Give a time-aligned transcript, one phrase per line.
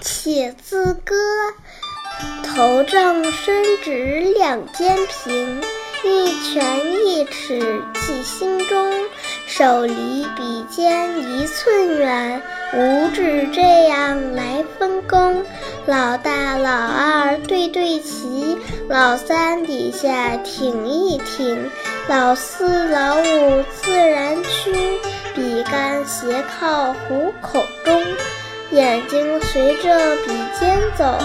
[0.00, 1.14] 且自歌。
[2.42, 5.60] 头正身直两肩平，
[6.04, 8.92] 一拳一尺记心中。
[9.46, 12.42] 手离笔尖一寸远，
[12.74, 15.44] 五指这样来分工。
[15.86, 18.58] 老大老二对对齐，
[18.88, 21.70] 老三底下挺一挺，
[22.08, 24.98] 老四老五自然屈。
[25.34, 27.64] 笔杆斜靠虎口，
[28.78, 30.30] 眼睛随着笔
[30.60, 31.18] 尖走，